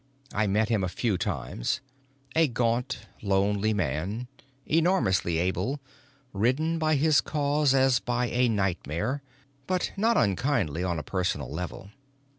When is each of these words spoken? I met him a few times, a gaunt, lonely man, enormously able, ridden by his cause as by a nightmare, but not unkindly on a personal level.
I 0.33 0.47
met 0.47 0.69
him 0.69 0.83
a 0.83 0.87
few 0.89 1.15
times, 1.15 1.79
a 2.35 2.47
gaunt, 2.47 3.05
lonely 3.21 3.71
man, 3.71 4.27
enormously 4.65 5.37
able, 5.37 5.79
ridden 6.33 6.79
by 6.79 6.95
his 6.95 7.21
cause 7.21 7.75
as 7.75 7.99
by 7.99 8.25
a 8.29 8.49
nightmare, 8.49 9.21
but 9.67 9.91
not 9.97 10.17
unkindly 10.17 10.83
on 10.83 10.97
a 10.97 11.03
personal 11.03 11.51
level. 11.51 11.91